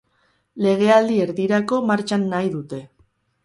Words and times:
Legealdi 0.67 1.19
erdirako 1.27 1.81
martxan 1.93 2.27
nahi 2.35 2.53
dute. 2.59 2.85